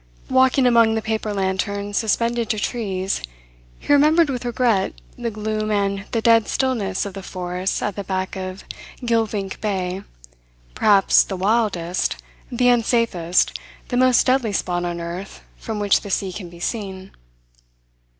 [0.31, 3.21] Walking among the paper lanterns suspended to trees
[3.77, 8.03] he remembered with regret the gloom and the dead stillness of the forests at the
[8.03, 8.63] back of
[9.05, 10.01] Geelvink Bay,
[10.73, 12.15] perhaps the wildest,
[12.51, 13.59] the unsafest,
[13.89, 17.11] the most deadly spot on earth from which the sea can be seen.